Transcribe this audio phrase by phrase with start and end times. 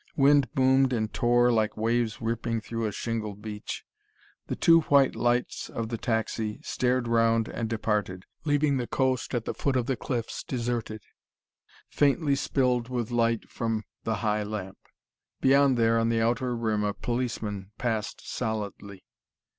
[0.15, 3.85] Wind boomed and tore like waves ripping a shingle beach.
[4.47, 9.45] The two white lights of the taxi stared round and departed, leaving the coast at
[9.45, 11.03] the foot of the cliffs deserted,
[11.87, 14.79] faintly spilled with light from the high lamp.
[15.39, 19.03] Beyond there, on the outer rim, a policeman passed solidly.